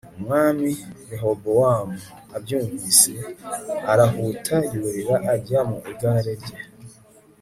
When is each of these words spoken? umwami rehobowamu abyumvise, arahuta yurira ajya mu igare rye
umwami 0.17 0.69
rehobowamu 1.09 1.97
abyumvise, 2.35 3.11
arahuta 3.91 4.55
yurira 4.71 5.15
ajya 5.33 5.59
mu 5.69 5.77
igare 5.91 6.33
rye 6.41 6.57